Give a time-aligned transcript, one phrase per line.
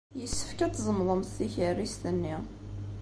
[0.19, 2.35] Yessefk ad tzemḍemt tikerrist-nni.